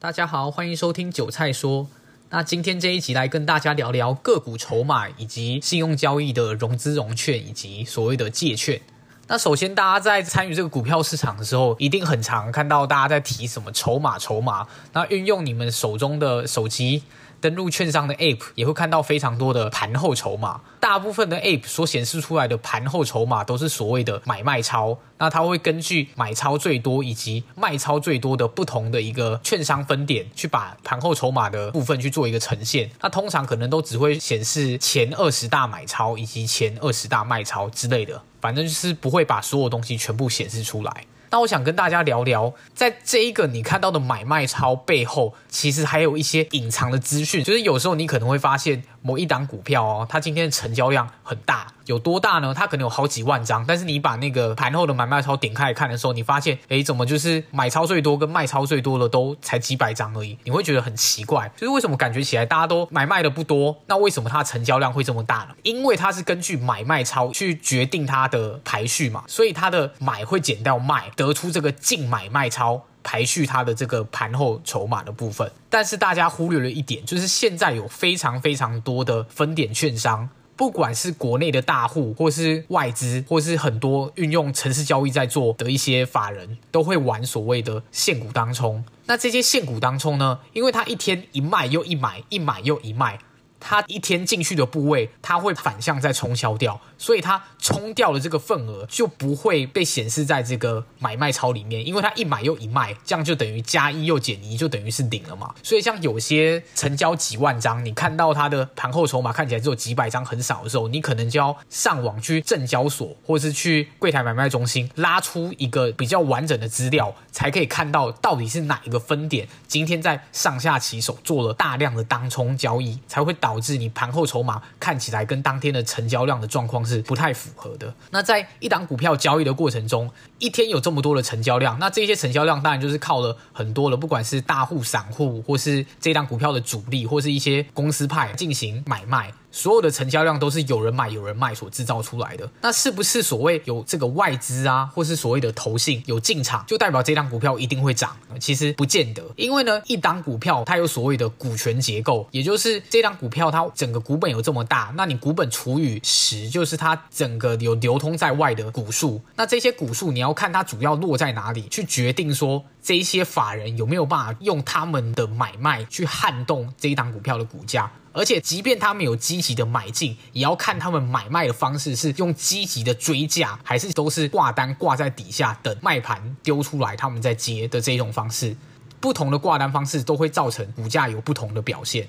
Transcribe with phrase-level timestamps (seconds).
[0.00, 1.88] 大家好，欢迎收听韭菜说。
[2.30, 8.80] 那今天这一集来跟大家聊聊个股筹码，以及信用交易的融资融券，以及所谓的借券。
[9.30, 14.66] 那首先，大家在参与这个股票市场的时候，一定很常看到大家在提什么筹码、筹码。
[14.94, 17.02] 那运用你们手中的手机。
[17.40, 32.90] 登录券商的 App 也会看到非常多的盘后筹码，大部分的 App 所显示出来的盘后筹码都是所谓的买卖超，那它会根据买超最多以及卖超最多的不同的一个券商分点，去把盘后筹码的部分去做一个呈现。
[33.00, 41.04] 那通常可能都只会显示前二十大买超以及前二十大卖超之类的，反正就是不会把所有东西全部显示出来。
[41.30, 48.82] 那我想跟大家聊聊，在这一个你看到的买卖超背后，其实还有一些隐藏的资讯，就是有时候你可能会发现。
[49.00, 52.52] 某一档股票哦，它今天的成交量很大，有多大呢？
[52.54, 60.38] 它可能有好几万张，但是你把那个盘后的买卖超点开来看的时候，你发现，诶，怎么就是买超最多跟卖超最多的都才几百张而已？
[60.44, 65.54] 你会觉得很奇怪，就是为什么感觉起来大家都买卖的不多，那为什么它成交量会这么大呢？
[65.62, 72.82] 因为它是根据买卖超去决定它的排序嘛，所以它的买会减掉卖，得出这个净买卖超。
[73.04, 80.28] 排序它的这个盘后筹码的部分，但是大家忽略了一点，就是现在有非常非常多的分点券商，
[80.58, 88.84] 不管是国内的大户，或是外资，或是很多运用城市交易在做的一些法人，都会玩所谓的现股当冲。
[89.06, 93.20] 那这些现股当冲呢，因为它一天一卖又一买，一买又一卖。
[93.60, 105.54] 它一天进去的部位，它会反向再冲销掉，所以它冲掉的这个份额就不会被显示在这个买卖超里面，因为它一买又一卖，这样就等于加一又减一，就等于是零了嘛。
[105.62, 123.47] 所以像有些成交几万张，你看到它的盘后筹码看起来只有几百张，很少的时候，你可能就要上网去证交所，或者是去柜台买卖中心拉出一个比较完整的资料，才可以看到到底是哪一个分点今天在上下棋手做了大量的当冲交易，才会导。
[123.48, 127.94] 导致你盘后筹码看起来跟当天的成交量的状况是不太符合的。
[128.10, 139.32] 那在一档股票交易的过程中，一天有这么多的成交量，那这些成交量当然就是靠了很多的，不管是大户、散户，或是这档股票的主力，或是一些公司派进行买卖。
[139.50, 148.16] 所有的成交量都是有人买有人卖所制造出来的，那是不是所谓有这个外资啊，或是所谓的投信有进场，就代表这档股票一定会涨？
[148.38, 167.92] 其实不见得，因为呢，一档股票它有所谓的股权结构，也就是这档股票它整个股本有这么大，那你股本除以十，就是它整个有流通在外的股数，那这些股数你要看它主要落在哪里，去决定说这一些法人有没有办法用他们的买卖去撼动这一档股票的股价。
[168.14, 178.56] 而且，即便他们有积极的买进，也要看他们买卖的方式是用积极的追价，还是都是挂单挂在底下等卖盘丢出来，他们再接的这种方式。
[178.98, 182.08] 不同的挂单方式都会造成股价有不同的表现。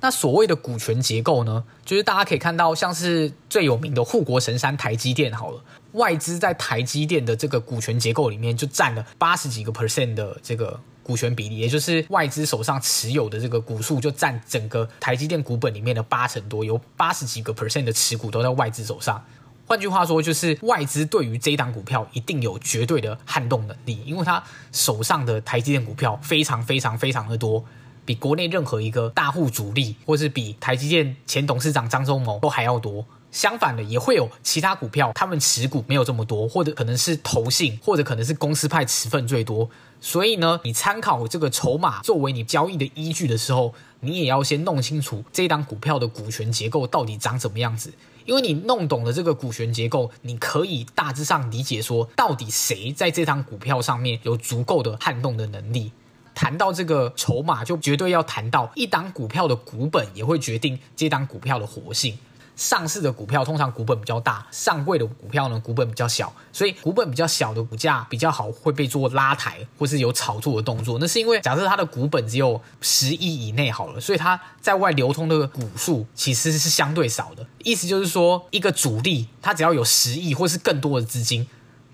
[0.00, 5.60] 那所谓的股权结构呢，就是大家可以看到，像是最有名的护国神山台积电，好了，
[5.92, 10.80] 外资在台积电的这个股权结构里面就占了八十几个 percent 的这个。
[11.06, 19.24] 股权比例，也就是外资手上持有的这个股数，就占整个台积电股本里面的八成多，有八十几个 percent 的持股都在外资手上。
[19.68, 24.42] 换句话说，就是外资对于这一档股票一定有绝对的撼动能力，因为他
[24.72, 27.64] 手上的台积电股票非常非常非常的多，
[28.06, 33.04] 比国内任何一个大户主力，或是比台积电前董事长张忠谋都还要多。
[33.32, 39.68] 相反的，也会有其他股票，他们持股没有这么多，或者可能是投信，或者可能是公司派持份最多。
[40.00, 47.92] 所以呢，你参考这个筹码作为你交易的依据的时候，你也要先弄清楚这档股票的股权结构到底长什么样子。
[48.24, 55.92] 因为你弄懂了这个股权结构，你可以大致上理解说，到底谁在这档股票上面有足够的撼动的能力。
[56.36, 62.16] 谈到这个筹码，就绝对要谈到一档股票的股本，也会决定这档股票的活性。
[62.54, 70.98] 上市的股票通常股本比较大，上柜的股票呢，股本比较小，所以股本比较小的股价比较好会被做拉抬或是有炒作的动作。
[70.98, 77.46] 那是因为假设它的股本只有十亿以内好了，所以它在外流通的股数其实是相对少的。
[77.62, 81.46] 意思就是说，一个主力它只要有十亿或是更多的资金。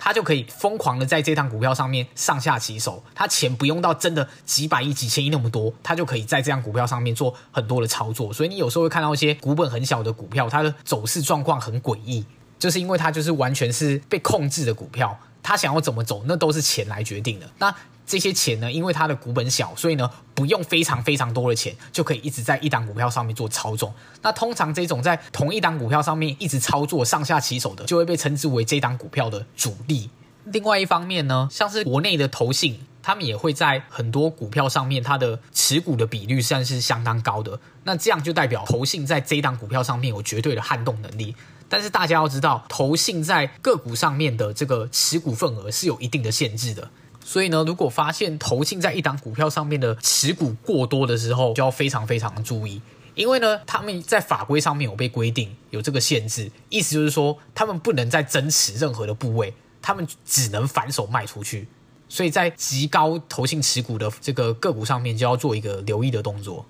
[0.04, 8.32] 他就可以疯狂的在这趟股票上面上下其手，他钱不用到真的几百亿、几千亿那么多，他就可以在这趟股票上面做很多的操作。
[8.32, 12.26] 所以你有时候会看到一些股本很小的股票，它的走势状况很诡异，
[12.58, 17.50] 就是因为它就是完全是被控制的股票，他想要怎么走，那都是钱来决定的。
[17.58, 17.74] 那
[18.04, 23.92] 这些钱呢，因为它的股本小，所以呢，不用非常非常多的钱，就可以一直在一档股票上面做操纵。
[24.22, 30.10] 那通常这种在同一档股票上面一直操作上下其手的，就会被称之为这档股票的主力。
[30.46, 37.58] 另外一方面呢，像是国内的投信，他们也会在很多股票上面，它的持股的比率算是相当高的。
[37.84, 41.34] 那这样就代表投信在这档股票上面有绝对的撼动能力。
[41.72, 46.90] 但是大家要知道，投信在个股上面的这个持股份额是有一定的限制的。
[47.24, 52.82] 所以呢，如果发现投信在一档股票上面的持股过多的时候，就要非常非常注意。
[53.14, 61.66] 因为呢，他们在法规上面有被规定有这个限制，意思就是说，他们不能再增持任何的部位，他们只能反手卖出去。
[62.06, 66.66] 所以在极高投信持股的这个个股上面，就要做一个留意的动作。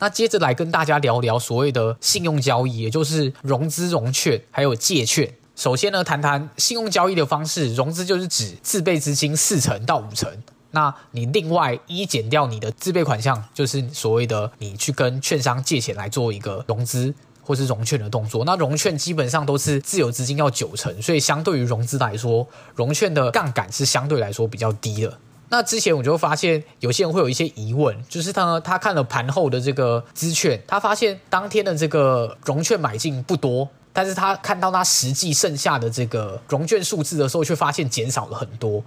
[0.00, 5.32] 那接着来跟大家聊聊所谓的信用交易，也就是融资融券还有借券。
[5.54, 10.28] 首先呢，谈谈信用交易的方式，融资就是指自备资金四成到五成，
[10.70, 17.14] 那你另外一减掉你的自备款项，就是所谓的你去跟券商借钱来做一个融资。
[17.42, 22.46] 或是融券的动作，那融券基本上都是自有资金要九成，所以相对于融资来说，
[22.76, 25.18] 融券的杠杆是相对来说比较低的。
[25.50, 38.82] 那之前我就发现有些人会有一些疑问，就是他他看了盘后的这个资券，他发现当天的这个融券买进不多，但是他看到他实际剩下的这个融券数字的时候，却发现减少了很多。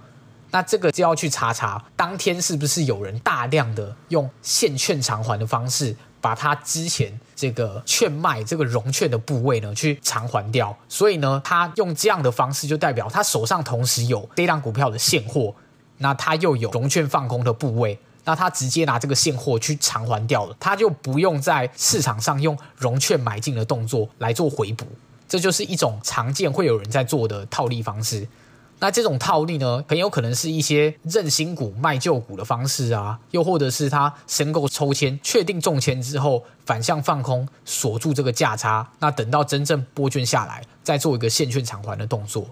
[0.50, 15.52] 那这个就要去查查，当天是不是有人大量的用现券偿还的方式，把他之前这个券卖这个融券的部位呢，去偿还掉，所以呢，他用这样的方式就代表他手上同时有这档股票的现货，
[15.98, 24.86] 那他又有融券放空的部位，那他直接拿这个现货去偿还掉了，他就不用在市场上用融券买进的动作来做回补，
[25.28, 28.26] 这就是一种常见会有人在做的套利方式。
[28.80, 42.46] 那这种套利呢，很有可能是一些认新股卖旧股的方式啊，又或者是他申购抽签，确定中签之后反向放空，锁住这个价差，那等到真正波券下来，再做一个现券偿还的动作。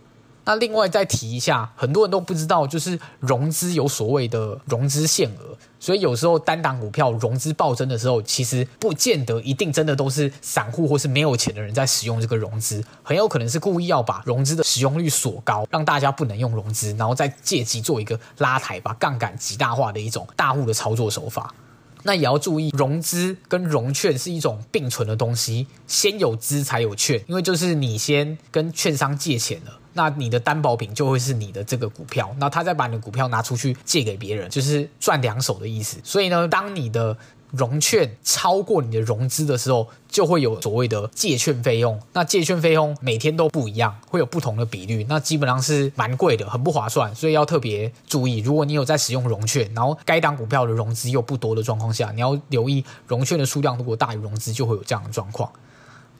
[0.44, 21.55] 那另外再提一下，很多人都不知道，就是融资有所谓的融资限额，所以有时候单档股票融资暴增的时候，其实不见得一定真的都是散户或是没有钱的人在使用这个融资，很有可能是故意要把融资的使用率锁高，让大家不能用融资，然后再借机做一个拉抬，把杠杆极大化的一种大户的操作手法。
[22.04, 29.78] 那也要注意，融资跟融券是一种并存的东西，先有资才有券，因为就是你先跟券商借钱了。
[29.94, 35.99] 那你的担保品就会是你的这个股票，那他再把你的股票拿出去借给别人，就是赚两手的意思。
[36.02, 37.14] 所以呢，当你的
[37.52, 42.00] 融券超过你的融资的时候，就会有所谓的借券费用。
[42.12, 47.14] 那借券费用每天都不一样，会有不同的比率，那基本上是蛮贵的，很不划算。
[47.14, 55.50] 所以要特别注意，如果你有在使用融券，然后该档股票的融资又不多的状况下，你要留意融券的数量如果大于融资，就会有这样的状况。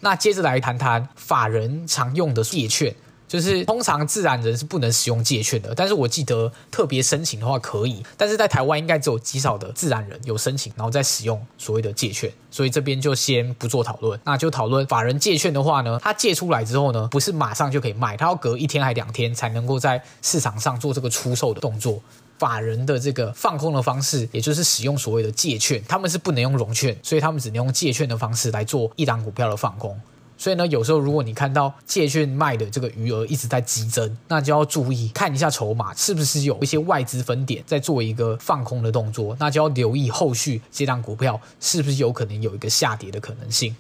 [0.01, 2.95] 那接着来谈谈法人常用的借券。
[3.33, 22.03] 就是通常自然人是不能使用借券的，但是我记得特别申请的话可以，但是在台湾应该只有极少的自然人有申请，然后再使用所谓的借券，所以这边就先不做讨论，那就讨论法人借券的话呢，他借出来之后呢，不是马上就可以卖，他要隔一天还两天才能够在市场上做这个出售的动作。
[22.39, 29.99] 法人的这个放空的方式，也就是使用所谓的借券，他们是不能用融券，所以他们只能用借券的方式来做一档股票的放空。
[30.37, 43.77] 所以呢，有时候如果你看到借券卖的这个余额一直在激增，那就要注意看一下筹码是不是有一些外资分点在做一个放空的动作，那就要留意后续这档股票是不是有可能有一个下跌的可能性。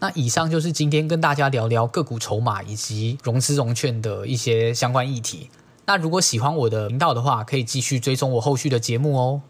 [0.00, 5.48] 那以上就是今天跟大家聊聊个股筹码以及融资融券的一些相关议题。
[5.86, 9.42] 那如果喜欢我的频道的话，可以继续追踪我后续的节目哦。